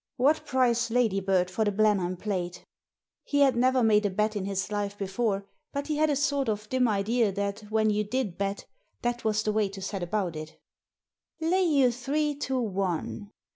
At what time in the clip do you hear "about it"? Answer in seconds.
10.01-10.59